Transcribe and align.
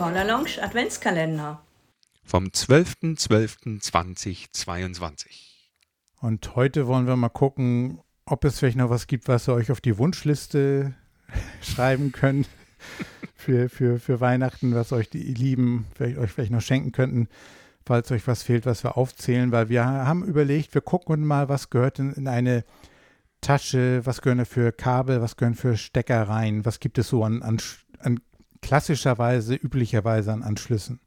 Corner 0.00 0.24
Lounge 0.24 0.62
Adventskalender. 0.62 1.60
Vom 2.24 2.46
12.12.2022. 2.46 5.26
Und 6.22 6.56
heute 6.56 6.86
wollen 6.86 7.06
wir 7.06 7.16
mal 7.16 7.28
gucken, 7.28 8.00
ob 8.24 8.46
es 8.46 8.58
vielleicht 8.58 8.78
noch 8.78 8.88
was 8.88 9.08
gibt, 9.08 9.28
was 9.28 9.46
ihr 9.46 9.52
euch 9.52 9.70
auf 9.70 9.82
die 9.82 9.98
Wunschliste 9.98 10.94
schreiben 11.60 12.12
könnt 12.12 12.48
für, 13.34 13.68
für, 13.68 13.98
für 13.98 14.22
Weihnachten, 14.22 14.74
was 14.74 14.90
euch 14.92 15.10
die 15.10 15.34
Lieben 15.34 15.86
vielleicht, 15.94 16.16
euch 16.16 16.32
vielleicht 16.32 16.52
noch 16.52 16.62
schenken 16.62 16.92
könnten, 16.92 17.28
falls 17.84 18.10
euch 18.10 18.26
was 18.26 18.42
fehlt, 18.42 18.64
was 18.64 18.82
wir 18.82 18.96
aufzählen, 18.96 19.52
weil 19.52 19.68
wir 19.68 19.84
haben 19.84 20.24
überlegt, 20.24 20.72
wir 20.72 20.80
gucken 20.80 21.26
mal, 21.26 21.50
was 21.50 21.68
gehört 21.68 21.98
in, 21.98 22.14
in 22.14 22.26
eine 22.26 22.64
Tasche, 23.42 24.00
was 24.04 24.22
gehören 24.22 24.46
für 24.46 24.72
Kabel, 24.72 25.20
was 25.20 25.36
gehören 25.36 25.56
für 25.56 25.76
Stecker 25.76 26.22
rein, 26.22 26.64
was 26.64 26.80
gibt 26.80 26.96
es 26.96 27.08
so 27.08 27.22
an, 27.22 27.42
an, 27.42 27.58
an 27.58 27.89
klassischerweise, 28.62 29.54
üblicherweise 29.54 30.32
an 30.32 30.42
Anschlüssen. 30.42 31.00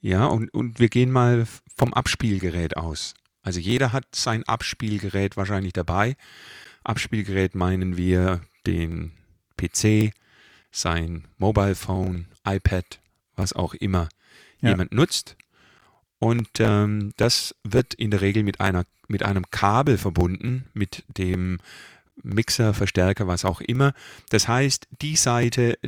Ja, 0.00 0.26
und, 0.26 0.52
und 0.54 0.78
wir 0.78 0.88
gehen 0.88 1.10
mal 1.10 1.46
vom 1.76 1.92
Abspielgerät 1.92 2.76
aus. 2.76 3.14
Also 3.42 3.60
jeder 3.60 3.92
hat 3.92 4.04
sein 4.14 4.44
Abspielgerät 4.44 5.36
wahrscheinlich 5.36 5.72
dabei. 5.72 6.16
Abspielgerät 6.84 7.54
meinen 7.54 7.96
wir 7.96 8.40
den 8.66 9.12
PC, 9.56 10.12
sein 10.70 11.24
Mobile 11.38 11.74
Phone, 11.74 12.26
iPad, 12.46 13.00
was 13.36 13.52
auch 13.52 13.74
immer 13.74 14.08
ja. 14.60 14.70
jemand 14.70 14.92
nutzt. 14.92 15.36
Und 16.18 16.48
ähm, 16.58 17.12
das 17.16 17.54
wird 17.64 17.94
in 17.94 18.10
der 18.10 18.20
Regel 18.20 18.42
mit, 18.42 18.60
einer, 18.60 18.84
mit 19.08 19.22
einem 19.22 19.50
Kabel 19.50 19.96
verbunden, 19.96 20.66
mit 20.74 21.04
dem 21.08 21.58
Mixer, 22.22 22.74
Verstärker, 22.74 23.26
was 23.26 23.46
auch 23.46 23.62
immer. 23.62 23.94
Das 24.28 24.46
heißt, 24.46 24.86
die 25.00 25.16
Seite, 25.16 25.78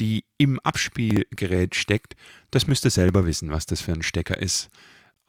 die 0.00 0.24
im 0.36 0.58
Abspielgerät 0.60 1.74
steckt, 1.74 2.14
das 2.50 2.66
müsst 2.66 2.84
ihr 2.84 2.90
selber 2.90 3.26
wissen, 3.26 3.50
was 3.50 3.66
das 3.66 3.80
für 3.80 3.92
ein 3.92 4.02
Stecker 4.02 4.38
ist. 4.38 4.70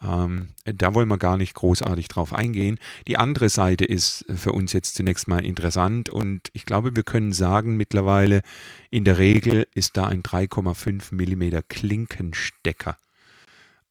Ähm, 0.01 0.49
da 0.63 0.93
wollen 0.93 1.09
wir 1.09 1.17
gar 1.17 1.35
nicht 1.35 1.55
großartig 1.55 2.07
drauf 2.07 2.33
eingehen. 2.33 2.79
Die 3.07 3.17
andere 3.17 3.49
Seite 3.49 3.83
ist 3.83 4.25
für 4.33 4.53
uns 4.53 4.71
jetzt 4.71 4.95
zunächst 4.95 5.27
mal 5.27 5.43
interessant 5.43 6.09
und 6.09 6.49
ich 6.53 6.65
glaube, 6.65 6.95
wir 6.95 7.03
können 7.03 7.33
sagen, 7.33 7.75
mittlerweile 7.75 8.41
in 8.89 9.03
der 9.03 9.17
Regel 9.17 9.67
ist 9.73 9.97
da 9.97 10.07
ein 10.07 10.23
3,5 10.23 11.13
mm 11.13 11.63
Klinkenstecker 11.67 12.97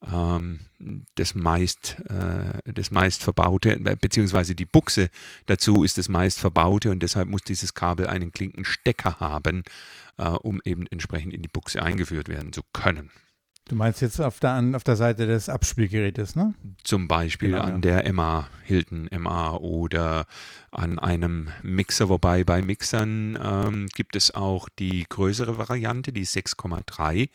das 0.01 1.35
meist, 1.35 1.97
äh, 2.09 2.73
das 2.73 2.91
meist 2.91 3.23
verbaute, 3.23 3.73
äh, 3.73 3.97
beziehungsweise 4.01 4.55
die 4.55 4.65
Buchse 4.65 5.11
dazu 5.47 5.83
ist 5.83 5.99
das 5.99 6.09
meist 6.09 6.39
verbaute 6.39 6.91
und 6.91 7.03
deshalb 7.03 7.29
muss 7.29 7.43
dieses 7.43 7.75
Kabel 7.75 8.07
einen 8.07 8.33
Klinkenstecker 8.33 9.19
haben, 9.19 9.65
äh, 10.17 10.29
um 10.29 10.61
eben 10.65 10.87
entsprechend 10.87 11.35
in 11.35 11.43
die 11.43 11.49
Buchse 11.49 11.83
eingeführt 11.83 12.29
werden 12.29 12.53
zu 12.53 12.63
können. 12.73 13.11
Du 13.67 13.75
meinst 13.75 14.01
jetzt 14.01 14.19
auf 14.19 14.41
der, 14.41 14.65
auf 14.75 14.83
der 14.83 14.97
Seite 14.97 15.27
des 15.27 15.51
Abspielgerätes, 15.51 16.37
ne? 16.37 16.55
Zum 16.85 17.07
Beispiel 17.07 17.51
genau, 17.51 17.65
an 17.65 17.83
ja. 17.83 18.01
der 18.01 18.13
MA, 18.15 18.49
Hilton 18.65 19.11
MA 19.15 19.57
oder 19.57 20.25
an 20.71 20.99
einem 20.99 21.51
Mixer, 21.63 22.09
wobei 22.09 22.45
bei 22.45 22.63
Mixern 22.63 23.39
ähm, 23.43 23.87
gibt 23.95 24.17
es 24.17 24.35
auch 24.35 24.71
die 24.79 25.05
größere 25.07 25.59
Variante, 25.59 26.15
die 26.15 26.25
6,3 26.25 27.29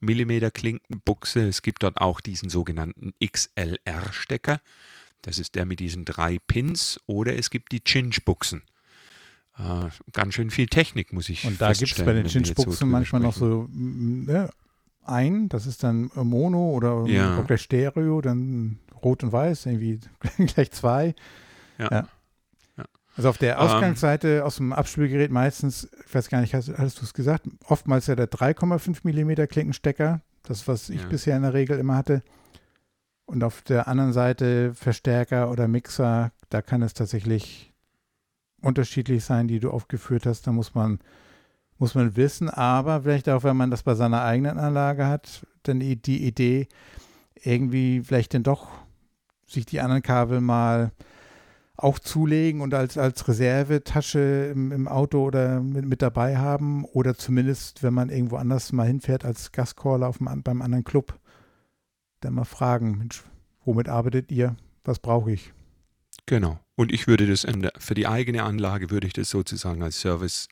mm 0.00 0.50
Klinkenbuchse. 0.52 1.48
Es 1.48 1.62
gibt 1.62 1.82
dort 1.82 2.00
auch 2.00 2.20
diesen 2.20 2.50
sogenannten 2.50 3.12
XLR-Stecker. 3.24 4.60
Das 5.22 5.38
ist 5.38 5.54
der 5.54 5.66
mit 5.66 5.80
diesen 5.80 6.04
drei 6.04 6.38
Pins. 6.46 7.00
Oder 7.06 7.36
es 7.36 7.50
gibt 7.50 7.72
die 7.72 7.80
Chinch-Buchsen. 7.80 8.62
Äh, 9.58 9.88
ganz 10.12 10.34
schön 10.34 10.50
viel 10.50 10.66
Technik, 10.66 11.12
muss 11.12 11.28
ich 11.28 11.44
Und 11.44 11.60
da 11.60 11.72
gibt 11.72 11.92
es 11.92 12.04
bei 12.04 12.12
den 12.12 12.26
Chinch-Buchsen 12.26 12.72
so 12.72 12.86
manchmal 12.86 13.20
noch 13.20 13.34
so 13.34 13.68
ne, 13.70 14.50
ein, 15.04 15.48
das 15.48 15.66
ist 15.66 15.82
dann 15.82 16.10
Mono 16.14 16.70
oder 16.70 17.04
ja. 17.06 17.40
gleich 17.42 17.62
Stereo, 17.62 18.20
dann 18.20 18.78
Rot 19.02 19.22
und 19.22 19.32
Weiß, 19.32 19.66
irgendwie 19.66 20.00
gleich 20.46 20.70
zwei. 20.70 21.14
Ja. 21.78 21.88
ja. 21.90 22.08
Also 23.16 23.28
auf 23.28 23.38
der 23.38 23.54
ähm. 23.56 23.60
Ausgangsseite 23.60 24.38
ähm, 24.38 24.42
aus 24.42 24.56
dem 24.56 24.72
Abspielgerät 24.72 25.30
meistens, 25.30 25.88
ich 26.06 26.14
weiß 26.14 26.28
gar 26.28 26.40
nicht, 26.40 26.54
hast, 26.54 26.70
hast 26.76 27.00
du 27.00 27.04
es 27.04 27.14
gesagt, 27.14 27.46
oftmals 27.64 28.06
ja 28.06 28.16
der 28.16 28.30
3,5 28.30 29.00
mm 29.04 29.46
Klinkenstecker, 29.48 30.20
das 30.42 30.68
was 30.68 30.90
ich 30.90 31.02
ja. 31.02 31.08
bisher 31.08 31.36
in 31.36 31.42
der 31.42 31.54
Regel 31.54 31.78
immer 31.78 31.96
hatte. 31.96 32.22
Und 33.26 33.44
auf 33.44 33.62
der 33.62 33.86
anderen 33.86 34.12
Seite 34.12 34.74
Verstärker 34.74 35.50
oder 35.50 35.68
Mixer, 35.68 36.32
da 36.48 36.62
kann 36.62 36.82
es 36.82 36.94
tatsächlich 36.94 37.72
unterschiedlich 38.60 39.24
sein, 39.24 39.46
die 39.46 39.60
du 39.60 39.70
aufgeführt 39.70 40.26
hast. 40.26 40.46
Da 40.46 40.52
muss 40.52 40.74
man 40.74 40.98
muss 41.80 41.94
man 41.94 42.14
wissen, 42.14 42.50
aber 42.50 43.02
vielleicht 43.02 43.28
auch, 43.30 43.42
wenn 43.42 43.56
man 43.56 43.70
das 43.70 43.82
bei 43.82 43.94
seiner 43.94 44.22
eigenen 44.22 44.58
Anlage 44.58 45.06
hat, 45.06 45.46
dann 45.62 45.80
die, 45.80 45.96
die 45.96 46.26
Idee, 46.26 46.68
irgendwie 47.42 48.02
vielleicht 48.02 48.34
dann 48.34 48.42
doch 48.42 48.68
sich 49.46 49.64
die 49.64 49.80
anderen 49.80 50.02
Kabel 50.02 50.42
mal 50.42 50.92
auch 51.82 51.98
zulegen 51.98 52.60
und 52.60 52.74
als, 52.74 52.98
als 52.98 53.26
Reservetasche 53.26 54.50
im, 54.54 54.70
im 54.70 54.86
Auto 54.86 55.24
oder 55.24 55.60
mit, 55.60 55.86
mit, 55.86 56.02
dabei 56.02 56.36
haben 56.36 56.84
oder 56.84 57.16
zumindest, 57.16 57.82
wenn 57.82 57.94
man 57.94 58.10
irgendwo 58.10 58.36
anders 58.36 58.72
mal 58.72 58.86
hinfährt 58.86 59.24
als 59.24 59.52
Gastcaller 59.52 60.08
auf 60.08 60.18
dem, 60.18 60.42
beim 60.42 60.62
anderen 60.62 60.84
Club, 60.84 61.18
dann 62.20 62.34
mal 62.34 62.44
fragen, 62.44 62.98
Mensch, 62.98 63.24
womit 63.64 63.88
arbeitet 63.88 64.30
ihr? 64.30 64.56
Was 64.84 64.98
brauche 64.98 65.32
ich? 65.32 65.52
Genau. 66.26 66.60
Und 66.76 66.92
ich 66.92 67.06
würde 67.06 67.26
das 67.26 67.42
der, 67.42 67.72
für 67.78 67.94
die 67.94 68.06
eigene 68.06 68.42
Anlage 68.42 68.90
würde 68.90 69.06
ich 69.06 69.12
das 69.12 69.30
sozusagen 69.30 69.82
als 69.82 70.00
Service 70.00 70.48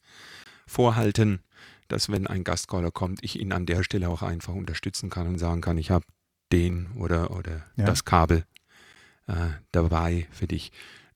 vorhalten, 0.66 1.40
dass 1.88 2.10
wenn 2.10 2.26
ein 2.26 2.44
Gastcaller 2.44 2.90
kommt, 2.90 3.22
ich 3.22 3.40
ihn 3.40 3.52
an 3.52 3.66
der 3.66 3.82
Stelle 3.82 4.08
auch 4.08 4.22
einfach 4.22 4.54
unterstützen 4.54 5.10
kann 5.10 5.26
und 5.26 5.38
sagen 5.38 5.60
kann, 5.60 5.78
ich 5.78 5.90
habe 5.90 6.04
den 6.52 6.92
oder, 6.96 7.30
oder 7.30 7.64
ja. 7.76 7.84
das 7.84 8.04
Kabel 8.04 8.44
äh, 9.26 9.50
dabei 9.72 10.26
für 10.30 10.46
dich. 10.46 10.72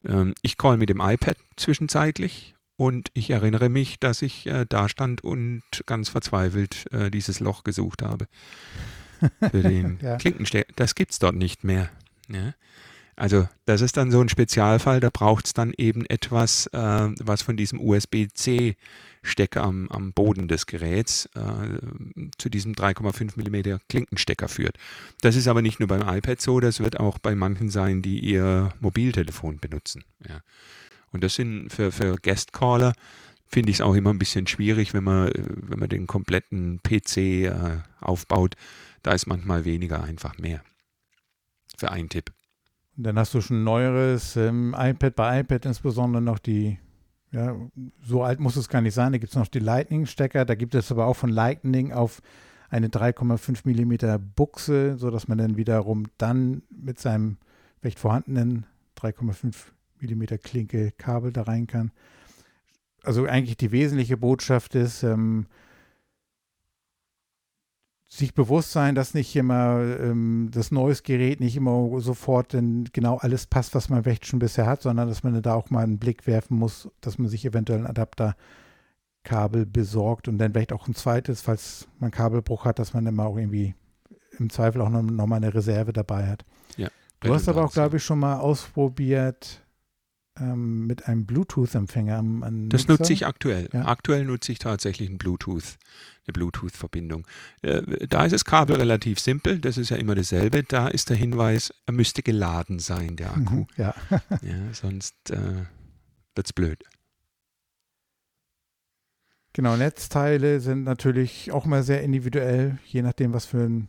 Ähm, 0.07 0.35
ich 0.43 0.59
call 0.59 0.77
mit 0.77 0.89
dem 0.89 1.01
iPad 1.01 1.37
zwischenzeitlich 1.57 2.55
und 2.77 3.11
ich 3.15 3.31
erinnere 3.31 3.69
mich, 3.69 4.01
dass 4.01 4.23
ich 4.23 4.47
äh, 4.47 4.67
da 4.69 4.89
stand 4.89 5.23
und 5.23 5.63
ganz 5.87 6.09
verzweifelt 6.09 6.93
äh, 6.93 7.11
dieses 7.11 7.41
Loch 7.41 7.65
gesucht 7.65 8.03
habe. 8.03 8.27
Für 9.41 9.63
den 9.63 9.99
ja. 10.03 10.17
Klinkenstecker. 10.17 10.73
Das 10.77 10.95
gibt 10.95 11.13
es 11.13 11.19
dort 11.19 11.37
nicht 11.37 11.65
mehr. 11.65 11.91
Ja? 12.29 12.55
Also 13.15 13.49
das 13.67 13.83
ist 13.83 13.97
dann 13.97 14.11
so 14.11 14.21
ein 14.21 14.29
Spezialfall, 14.29 15.01
da 15.01 15.11
braucht 15.11 15.47
es 15.47 15.53
dann 15.53 15.73
eben 15.77 16.07
etwas, 16.07 16.67
äh, 16.69 17.09
was 17.21 17.43
von 17.43 17.57
diesem 17.57 17.79
USB-C-Stecker 19.23 19.63
am, 19.63 19.89
am, 19.89 20.13
Boden 20.13 20.49
des 20.49 20.67
Geräts 20.67 21.29
äh, 21.35 21.79
zu 22.39 22.49
diesem 22.49 22.73
3,5 22.73 23.37
mm 23.37 23.81
Klinkenstecker 23.89 24.49
führt. 24.49 24.77
Das 25.21 25.37
ist 25.37 25.49
aber 25.49 25.63
nicht 25.63 25.81
nur 25.81 25.89
beim 25.89 26.03
iPad 26.03 26.41
so, 26.41 26.61
das 26.61 26.81
wird 26.81 27.01
auch 27.01 27.19
bei 27.19 27.35
manchen 27.35 27.69
sein, 27.69 28.03
die 28.03 28.21
ihr 28.21 28.73
Mobiltelefon 28.81 29.59
benutzen. 29.59 30.05
Ja. 30.29 30.41
Und 31.11 31.23
das 31.23 31.35
sind 31.35 31.71
für, 31.71 31.93
für 31.93 32.17
Guest-Caller 32.17 32.95
finde 33.47 33.71
ich 33.71 33.77
es 33.77 33.81
auch 33.83 33.95
immer 33.95 34.11
ein 34.11 34.19
bisschen 34.19 34.47
schwierig, 34.47 34.95
wenn 34.95 35.05
man, 35.05 35.31
wenn 35.35 35.79
man 35.79 35.89
den 35.91 36.07
kompletten 36.07 36.81
PC 36.83 37.17
äh, 37.19 37.81
aufbaut. 38.01 38.55
Da 39.03 39.13
ist 39.13 39.27
manchmal 39.27 39.67
weniger 39.67 40.03
einfach 40.03 40.39
mehr. 40.39 40.63
Für 41.77 41.91
einen 41.91 42.09
Tipp. 42.09 42.33
Dann 42.97 43.19
hast 43.19 43.35
du 43.35 43.43
schon 43.43 43.63
neueres 43.63 44.37
ähm, 44.37 44.75
iPad, 44.79 45.17
bei 45.17 45.41
iPad 45.41 45.67
insbesondere 45.67 46.23
noch 46.23 46.39
die, 46.39 46.79
ja, 47.33 47.57
so 48.03 48.23
alt 48.23 48.41
muss 48.41 48.57
es 48.57 48.69
gar 48.69 48.83
nicht 48.83 48.95
sein, 48.95 49.13
da 49.13 49.19
gibt 49.19 49.33
es 49.33 49.39
noch 49.39 49.49
die 49.49 49.59
Lightning-Stecker, 49.59 50.45
da 50.45 50.55
gibt 50.55 50.75
es 50.75 50.93
aber 50.93 51.07
auch 51.07 51.17
von 51.17 51.31
Lightning 51.31 51.93
auf 51.93 52.21
eine 52.69 52.89
3,5 52.89 53.67
mm 53.67 54.23
Buchse, 54.35 54.97
sodass 54.99 55.29
man 55.29 55.39
dann 55.39 55.57
wiederum 55.57 56.07
dann 56.19 56.63
mit 56.71 56.99
seinem 56.99 57.39
recht 57.83 57.99
vorhandenen 57.99 58.67
3,5 58.99 59.55
mm 60.01 60.39
Klinke 60.43 60.93
Kabel 60.93 61.33
da 61.33 61.43
rein 61.43 61.67
kann. 61.67 61.91
Also 63.03 63.25
eigentlich 63.25 63.57
die 63.57 63.73
wesentliche 63.73 64.17
Botschaft 64.17 64.75
ist, 64.75 65.03
ähm, 65.03 65.47
sich 68.15 68.35
bewusst 68.35 68.73
sein, 68.73 68.95
dass 68.95 69.15
nicht 69.15 69.35
immer 69.37 69.81
ähm, 69.99 70.51
das 70.53 70.71
neues 70.71 71.03
Gerät 71.03 71.41
nicht 71.41 71.57
immer 71.57 71.99
sofort 72.01 72.53
in 72.53 72.85
genau 72.93 73.17
alles 73.17 73.47
passt, 73.47 73.75
was 73.75 73.89
man 73.89 74.05
vielleicht 74.05 74.27
schon 74.27 74.39
bisher 74.39 74.67
hat, 74.67 74.83
sondern 74.83 75.09
dass 75.09 75.23
man 75.23 75.41
da 75.41 75.55
auch 75.55 75.71
mal 75.71 75.83
einen 75.83 75.99
Blick 75.99 76.27
werfen 76.27 76.59
muss, 76.59 76.91
dass 77.01 77.17
man 77.17 77.29
sich 77.29 77.47
eventuell 77.47 77.79
ein 77.79 77.87
Adapterkabel 77.87 79.65
besorgt 79.65 80.29
und 80.29 80.37
dann 80.37 80.53
vielleicht 80.53 80.75
auch 80.75 80.89
ein 80.89 80.95
zweites, 80.95 81.41
falls 81.41 81.89
man 82.01 82.11
Kabelbruch 82.11 82.67
hat, 82.67 82.79
dass 82.79 82.93
man 82.93 83.03
mal 83.15 83.25
auch 83.25 83.39
irgendwie 83.39 83.75
im 84.39 84.51
Zweifel 84.51 84.83
auch 84.83 84.91
noch, 84.91 85.01
noch 85.01 85.27
mal 85.27 85.37
eine 85.37 85.55
Reserve 85.55 85.95
dabei 85.95 86.27
hat. 86.27 86.45
Ja, 86.77 86.89
du 87.21 87.33
hast 87.33 87.49
aber 87.49 87.65
auch, 87.65 87.73
glaube 87.73 87.97
ich, 87.97 88.05
schon 88.05 88.19
mal 88.19 88.37
ausprobiert, 88.37 89.62
ähm, 90.39 90.87
mit 90.87 91.09
einem 91.09 91.27
Bluetooth-Empfänger 91.27 92.23
Das 92.69 92.89
nutze 92.89 93.13
ich 93.13 93.27
aktuell. 93.27 93.69
Ja. 93.73 93.87
Aktuell 93.87 94.25
nutze 94.25 94.53
ich 94.53 94.59
tatsächlich 94.59 95.11
ein 95.11 95.19
Bluetooth, 95.19 95.77
eine 96.27 96.33
Bluetooth-Verbindung. 96.33 97.27
Äh, 97.63 98.07
da 98.07 98.25
ist 98.25 98.33
das 98.33 98.45
Kabel 98.45 98.77
relativ 98.77 99.21
simpel, 99.21 99.59
das 99.59 99.77
ist 99.77 99.91
ja 99.91 99.97
immer 99.97 100.15
dasselbe. 100.15 100.63
Da 100.63 100.89
ist 100.89 101.11
der 101.11 101.17
Hinweis, 101.17 101.75
er 101.87 101.93
müsste 101.93 102.23
geladen 102.23 102.79
sein, 102.79 103.17
der 103.17 103.33
Akku. 103.33 103.55
Mhm, 103.55 103.67
ja. 103.77 103.95
ja 104.43 104.73
sonst 104.73 105.31
äh, 105.31 105.67
wird 106.35 106.47
es 106.47 106.53
blöd. 106.53 106.83
Genau, 109.55 109.77
Netzteile 109.77 110.61
sind 110.61 110.85
natürlich 110.85 111.53
auch 111.53 111.67
mal 111.67 111.83
sehr 111.83 112.03
individuell, 112.03 112.79
je 112.87 113.03
nachdem, 113.03 113.35
was 113.35 113.45
für 113.45 113.65
ein 113.65 113.89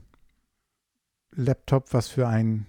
Laptop, 1.31 1.93
was 1.93 2.09
für 2.09 2.27
ein, 2.27 2.65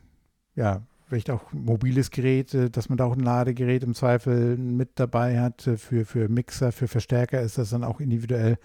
ja, 0.54 0.86
vielleicht 1.06 1.30
auch 1.30 1.52
mobiles 1.52 2.10
Gerät, 2.10 2.54
äh, 2.54 2.70
dass 2.70 2.88
man 2.88 2.98
da 2.98 3.04
auch 3.04 3.16
ein 3.16 3.20
Ladegerät 3.20 3.82
im 3.82 3.94
Zweifel 3.94 4.56
mit 4.56 4.90
dabei 4.96 5.40
hat. 5.40 5.66
Äh, 5.66 5.76
für, 5.76 6.04
für 6.04 6.28
Mixer, 6.28 6.72
für 6.72 6.88
Verstärker 6.88 7.40
ist 7.42 7.58
das 7.58 7.70
dann 7.70 7.84
auch 7.84 8.00
individuell. 8.00 8.58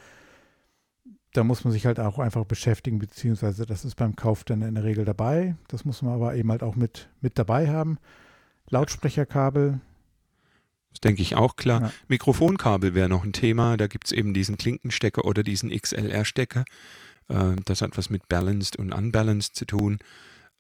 Da 1.34 1.44
muss 1.44 1.64
man 1.64 1.72
sich 1.72 1.86
halt 1.86 2.00
auch 2.00 2.18
einfach 2.18 2.46
beschäftigen, 2.46 2.98
beziehungsweise 2.98 3.66
das 3.66 3.86
ist 3.86 3.96
beim 3.96 4.16
Kauf 4.16 4.44
dann 4.44 4.64
in 4.64 4.76
der 4.76 4.84
Regel 4.84 5.06
dabei. 5.06 5.56
Das 5.68 5.86
muss 5.86 6.02
man 6.02 6.14
aber 6.14 6.36
eben 6.36 6.50
halt 6.50 6.64
auch 6.64 6.76
mit, 6.76 7.10
mit 7.22 7.38
dabei 7.38 7.70
haben. 7.70 8.00
Lautsprecherkabel. 8.70 9.80
Das 10.92 11.02
denke 11.02 11.22
ich 11.22 11.36
auch 11.36 11.56
klar. 11.56 11.82
Ja. 11.82 11.92
Mikrofonkabel 12.08 12.96
wäre 12.96 13.10
noch 13.10 13.24
ein 13.24 13.34
Thema. 13.34 13.78
Da 13.78 13.86
gibt 13.86 14.08
es 14.08 14.12
eben 14.12 14.34
diesen 14.34 14.58
Klinkenstecker 14.58 15.26
oder 15.26 15.44
diesen 15.44 15.70
XLR-Stecker. 15.70 16.66
Äh, 17.28 17.56
das 17.66 17.84
hat 17.84 17.96
was 17.98 18.10
mit 18.10 18.28
Balanced 18.28 18.78
und 18.78 18.92
Unbalanced 18.92 19.56
zu 19.56 19.66
tun. 19.66 20.00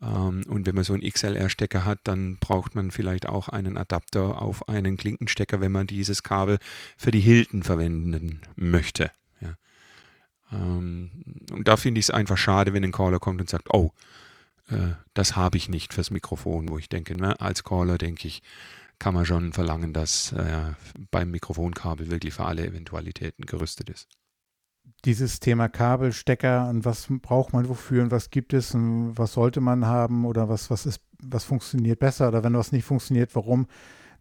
Ähm, 0.01 0.44
und 0.48 0.66
wenn 0.66 0.75
man 0.75 0.84
so 0.84 0.94
einen 0.94 1.04
XLR-Stecker 1.04 1.86
hat, 1.86 2.00
dann 2.04 2.38
braucht 2.38 2.75
man 2.75 2.92
vielleicht 2.92 3.28
auch 3.28 3.50
einen 3.50 3.78
Adapter 3.78 4.42
auf 4.42 4.69
einen 4.69 4.98
Klinkenstecker, 4.98 5.62
wenn 5.62 5.72
man 5.72 5.88
dieses 5.88 6.24
Kabel 6.24 6.60
für 6.98 7.12
die 7.12 7.19
Hilton 7.19 7.63
verwenden 7.63 8.42
möchte. 8.56 9.12
Ja. 9.42 9.56
Ähm, 10.51 11.12
und 11.51 11.68
da 11.68 11.78
finde 11.78 12.00
ich 12.00 12.06
es 12.06 12.12
einfach 12.12 12.38
schade, 12.38 12.74
wenn 12.74 12.84
ein 12.84 12.92
Caller 12.92 13.19
kommt 13.19 13.42
und 13.42 13.50
sagt, 13.50 13.74
oh, 13.74 13.92
äh, 14.69 14.94
das 15.13 15.36
habe 15.36 15.57
ich 15.57 15.69
nicht 15.69 15.94
fürs 15.94 16.12
Mikrofon, 16.12 16.69
wo 16.69 16.78
ich 16.78 16.90
denke, 16.90 17.16
ne, 17.16 17.40
als 17.42 17.63
Caller 17.63 17.98
denke 17.98 18.28
ich, 18.28 18.42
kann 19.00 19.13
man 19.13 19.25
schon 19.25 19.54
verlangen, 19.54 19.94
dass 19.94 20.34
äh, 20.34 20.74
beim 21.10 21.31
Mikrofonkabel 21.31 22.12
wirklich 22.12 22.34
für 22.34 22.45
alle 22.45 22.66
Eventualitäten 22.66 23.45
gerüstet 23.45 23.90
ist 23.90 24.10
dieses 25.06 25.40
Thema 25.40 25.70
Kabel, 25.70 26.12
Stecker 26.12 26.70
und 26.70 26.86
was 26.86 27.08
braucht 27.10 27.54
man 27.54 27.70
wofür 27.70 28.04
und 28.04 28.12
was 28.12 28.30
gibt 28.30 28.54
es 28.54 28.74
und 28.74 29.18
was 29.18 29.34
sollte 29.34 29.62
man 29.62 29.86
haben 29.86 30.26
oder 30.26 30.50
was, 30.50 30.70
was 30.70 30.86
ist, 30.86 31.02
was 31.22 31.44
funktioniert 31.44 32.00
besser 32.00 32.28
oder 32.28 32.44
wenn 32.44 32.54
was 32.54 32.72
nicht 32.72 32.86
funktioniert, 32.86 33.36
warum. 33.36 33.68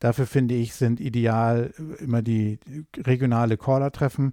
Dafür 0.01 0.27
finde 0.27 0.55
ich, 0.55 0.75
sind 0.75 1.01
ideal 1.01 1.75
immer 1.99 2.23
die 2.23 2.61
regionale 2.97 3.57
Caller-Treffen 3.57 4.33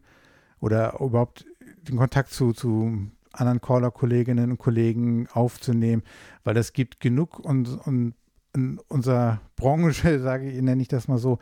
oder 0.59 0.99
überhaupt 0.99 1.45
den 1.87 1.97
Kontakt 1.97 2.31
zu, 2.31 2.53
zu 2.53 3.09
anderen 3.31 3.61
Caller-Kolleginnen 3.61 4.51
und 4.51 4.57
Kollegen 4.57 5.27
aufzunehmen, 5.33 6.03
weil 6.43 6.57
es 6.57 6.73
gibt 6.73 6.99
genug 6.99 7.39
und, 7.39 7.67
und 7.87 8.13
in 8.53 8.79
unserer 8.87 9.41
Branche, 9.55 10.19
sage 10.21 10.49
ich, 10.49 10.61
nenne 10.61 10.81
ich 10.81 10.87
das 10.87 11.07
mal 11.07 11.17
so, 11.17 11.39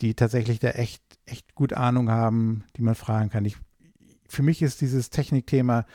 die 0.00 0.14
tatsächlich 0.14 0.58
da 0.60 0.70
echt, 0.70 1.02
echt 1.26 1.54
gut 1.54 1.72
Ahnung 1.72 2.10
haben, 2.10 2.64
die 2.76 2.82
man 2.82 2.94
fragen 2.94 3.30
kann. 3.30 3.44
Ich 3.44 3.56
für 4.28 4.42
mich 4.42 4.62
ist 4.62 4.80
dieses 4.80 5.10
Technikthema 5.10 5.86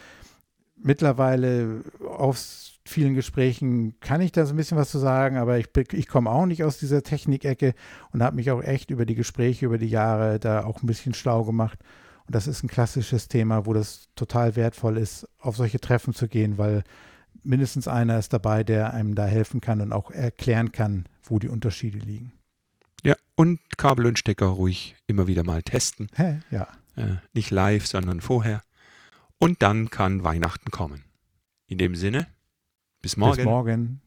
mittlerweile 0.76 1.84
aus 2.06 2.80
vielen 2.86 3.14
Gesprächen 3.14 4.00
kann 4.02 4.22
ich 4.22 4.32
da 4.32 4.46
so 4.46 4.54
ein 4.54 4.58
bisschen 4.58 4.78
was 4.78 4.92
zu 4.92 5.00
sagen, 5.00 5.38
aber 5.38 5.58
ich, 5.58 5.68
ich 5.94 6.08
komme 6.08 6.30
auch 6.30 6.46
nicht 6.46 6.64
aus 6.64 6.78
dieser 6.78 7.02
Technikecke 7.02 7.74
und 8.12 8.22
habe 8.22 8.36
mich 8.36 8.52
auch 8.52 8.62
echt 8.62 8.92
über 8.92 9.06
die 9.06 9.16
Gespräche 9.16 9.66
über 9.66 9.78
die 9.78 9.88
Jahre 9.88 10.40
da 10.40 10.66
auch 10.66 10.84
ein 10.84 10.88
bisschen 10.88 11.14
schlau 11.14 11.46
gemacht. 11.46 11.80
Und 12.26 12.36
das 12.36 12.48
ist 12.48 12.64
ein 12.64 12.70
klassisches 12.70 13.28
Thema, 13.28 13.66
wo 13.66 13.74
das 13.74 14.10
total 14.16 14.56
wertvoll 14.56 14.98
ist, 14.98 15.28
auf 15.40 15.56
solche 15.56 15.80
Treffen 15.80 16.14
zu 16.14 16.28
gehen, 16.28 16.58
weil 16.58 16.84
mindestens 17.44 17.88
einer 17.88 18.20
ist 18.20 18.34
dabei, 18.34 18.64
der 18.64 18.94
einem 18.94 19.16
da 19.16 19.26
helfen 19.26 19.62
kann 19.62 19.82
und 19.82 19.92
auch 19.92 20.12
erklären 20.12 20.72
kann, 20.72 21.06
wo 21.24 21.40
die 21.40 21.50
Unterschiede 21.50 22.00
liegen. 22.00 22.34
Ja, 23.04 23.16
und 23.36 23.60
Kabel 23.78 24.06
und 24.06 24.20
Stecker 24.20 24.46
ruhig 24.46 24.96
immer 25.08 25.28
wieder 25.28 25.44
mal 25.44 25.62
testen. 25.62 26.08
Hä? 26.16 26.40
Ja. 26.52 26.68
Äh, 26.96 27.16
nicht 27.34 27.52
live, 27.52 27.88
sondern 27.88 28.22
vorher. 28.22 28.62
Und 29.40 29.62
dann 29.62 29.90
kann 29.90 30.24
Weihnachten 30.24 30.72
kommen. 30.72 31.04
In 31.68 31.78
dem 31.78 31.96
Sinne, 31.96 32.28
bis 33.02 33.18
morgen. 33.18 33.38
Bis 33.38 33.46
morgen. 33.46 34.02